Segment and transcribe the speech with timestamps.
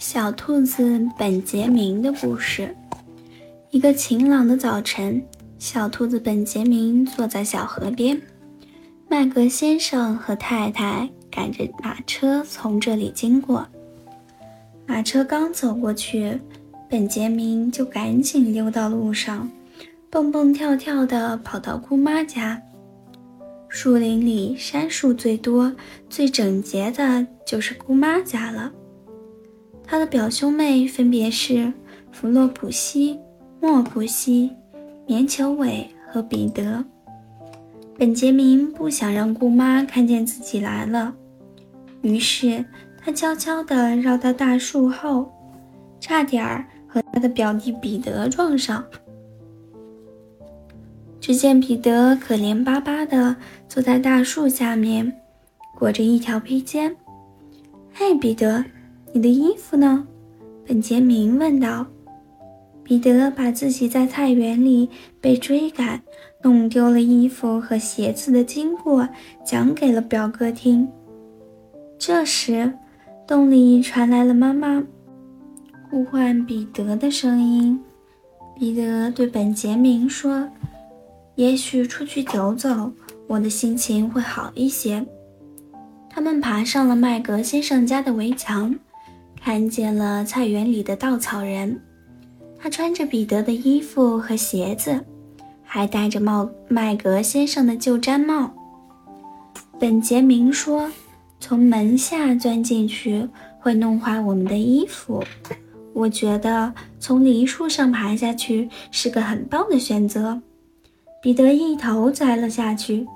[0.00, 2.74] 小兔子本杰明的故事。
[3.68, 5.22] 一个晴朗的早晨，
[5.58, 8.18] 小兔子本杰明坐在小河边。
[9.10, 13.68] 麦格先生和太太赶着马车从这里经过。
[14.86, 16.40] 马车刚走过去，
[16.88, 19.50] 本杰明就赶紧溜到路上，
[20.08, 22.58] 蹦蹦跳跳地跑到姑妈家。
[23.68, 25.70] 树林里杉树最多、
[26.08, 28.72] 最整洁的就是姑妈家了。
[29.90, 31.72] 他的表兄妹分别是
[32.12, 33.18] 弗洛普西、
[33.60, 34.52] 莫普西、
[35.04, 36.84] 棉球尾和彼得。
[37.98, 41.12] 本杰明不想让姑妈看见自己来了，
[42.02, 42.64] 于是
[43.02, 45.28] 他悄悄地绕到大树后，
[45.98, 48.84] 差点儿和他的表弟彼得撞上。
[51.20, 53.34] 只见彼得可怜巴巴地
[53.68, 55.20] 坐在大树下面，
[55.76, 56.94] 裹着一条披肩。
[57.92, 58.64] “嘿，彼得！”
[59.12, 60.06] 你的衣服呢？
[60.66, 61.86] 本杰明问道。
[62.82, 64.88] 彼得把自己在菜园里
[65.20, 66.02] 被追赶、
[66.42, 69.08] 弄丢了衣服和鞋子的经过
[69.44, 70.88] 讲给了表哥听。
[71.96, 72.72] 这时，
[73.28, 74.82] 洞里传来了妈妈
[75.88, 77.80] 呼唤彼得的声音。
[78.58, 80.48] 彼得对本杰明说
[81.36, 82.92] ：“也许出去走走，
[83.28, 85.06] 我的心情会好一些。”
[86.10, 88.74] 他们爬上了麦格先生家的围墙。
[89.42, 91.80] 看见了菜园里的稻草人，
[92.58, 95.02] 他穿着彼得的衣服和鞋子，
[95.64, 98.52] 还戴着帽麦格先生的旧毡帽。
[99.78, 100.90] 本杰明说
[101.40, 103.26] ：“从门下钻进去
[103.58, 105.24] 会弄坏我们的衣服，
[105.94, 110.40] 我觉得从梨树上爬下去是个很棒的选择。”
[111.22, 113.06] 彼得一头栽了下去，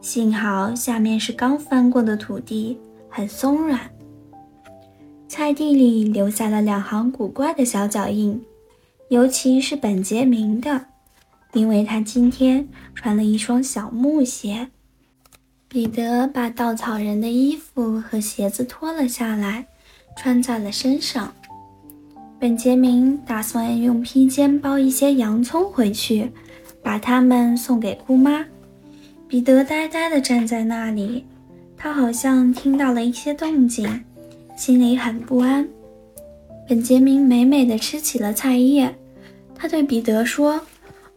[0.00, 2.78] 幸好下面是刚翻过的土地，
[3.08, 3.80] 很松软。
[5.36, 8.42] 菜地里留下了两行古怪的小脚印，
[9.10, 10.86] 尤其是本杰明的，
[11.52, 14.68] 因为他今天穿了一双小木鞋。
[15.68, 19.66] 彼得把稻草人的衣服和鞋子脱了下来，
[20.16, 21.34] 穿在了身上。
[22.40, 26.32] 本杰明打算用披肩包一些洋葱回去，
[26.82, 28.42] 把它们送给姑妈。
[29.28, 31.26] 彼得呆呆地站在那里，
[31.76, 34.02] 他好像听到了一些动静。
[34.56, 35.68] 心里很不安。
[36.66, 38.92] 本杰明美美的吃起了菜叶，
[39.54, 40.60] 他对彼得说：“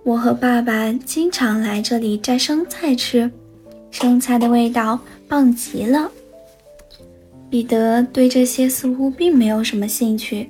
[0.04, 3.32] 我和爸爸经常来这里摘生菜吃，
[3.90, 6.12] 生菜的味道棒极了。”
[7.50, 10.48] 彼得对这些似乎并没有什么兴趣，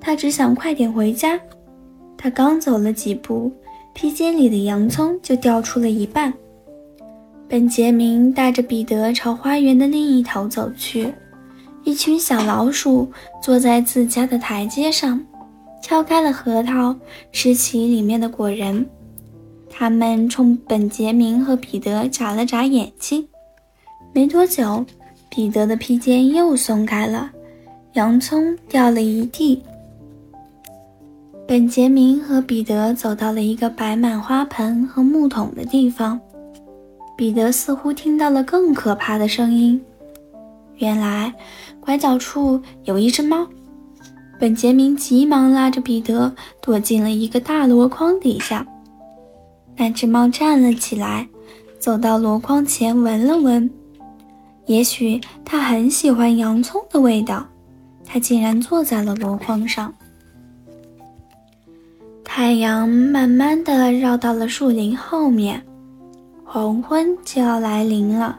[0.00, 1.38] 他只想快点回家。
[2.16, 3.52] 他刚走了几步，
[3.94, 6.32] 披肩里的洋葱就掉出了一半。
[7.48, 11.12] 本杰明带着彼得朝花园的另一头走去。
[11.84, 13.10] 一群小老鼠
[13.42, 15.20] 坐在自家的台阶上，
[15.82, 16.94] 敲开了核桃，
[17.32, 18.86] 吃起里面的果仁。
[19.68, 23.26] 他们冲本杰明和彼得眨了眨眼睛。
[24.12, 24.84] 没多久，
[25.30, 27.30] 彼得的披肩又松开了，
[27.94, 29.62] 洋葱掉了一地。
[31.48, 36.20] 本杰明和彼得走到了一个摆满花盆和木桶的地方。
[37.16, 39.80] 彼得似乎听到了更可怕的声音。
[40.80, 41.32] 原来，
[41.78, 43.46] 拐角处有一只猫。
[44.38, 48.66] 本杰明急忙拉着彼得躲进了一个大箩筐底下。
[49.76, 51.28] 那只猫站了起来，
[51.78, 53.70] 走到箩筐前闻了闻。
[54.64, 57.46] 也许它很喜欢洋葱的味道，
[58.06, 59.92] 它竟然坐在了箩筐上。
[62.24, 65.62] 太阳慢慢地绕到了树林后面，
[66.42, 68.38] 黄昏就要来临了。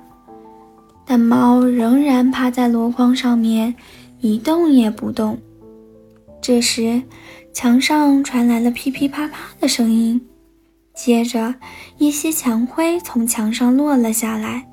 [1.13, 3.75] 但猫仍然趴在箩筐上面，
[4.21, 5.37] 一动也不动。
[6.41, 7.01] 这时，
[7.51, 10.25] 墙上传来了噼噼啪啪的声音，
[10.93, 11.55] 接着
[11.97, 14.65] 一些墙灰从墙上落了下来。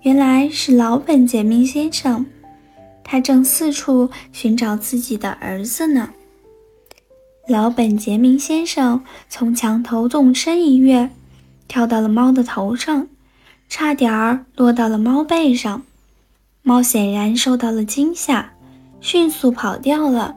[0.00, 2.24] 原来是老本杰明先生，
[3.04, 6.08] 他正四处寻找自己的儿子呢。
[7.48, 11.10] 老本杰明先生从墙头纵身一跃，
[11.68, 13.08] 跳到了猫的头上。
[13.72, 15.80] 差点儿落到了猫背上，
[16.62, 18.50] 猫显然受到了惊吓，
[19.00, 20.34] 迅速跑掉了。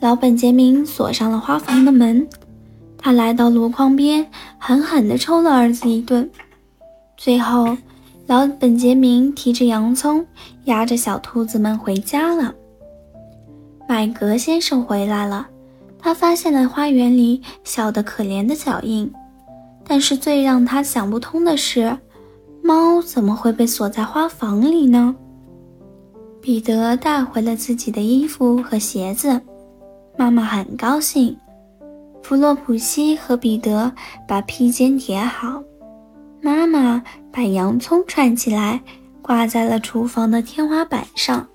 [0.00, 2.26] 老本杰明锁上了花房的门，
[2.96, 4.26] 他来到箩筐边，
[4.58, 6.28] 狠狠地抽了儿子一顿。
[7.18, 7.76] 最后，
[8.26, 10.26] 老本杰明提着洋葱，
[10.64, 12.54] 押着小兔子们回家了。
[13.86, 15.46] 麦格先生回来了，
[15.98, 19.12] 他发现了花园里小得可怜的脚印，
[19.86, 21.98] 但是最让他想不通的是。
[22.66, 25.14] 猫怎么会被锁在花房里呢？
[26.40, 29.38] 彼得带回了自己的衣服和鞋子，
[30.16, 31.36] 妈妈很高兴。
[32.22, 33.92] 弗洛普西和彼得
[34.26, 35.62] 把披肩叠好，
[36.40, 38.80] 妈妈把洋葱串起来，
[39.20, 41.46] 挂在了厨房的天花板上。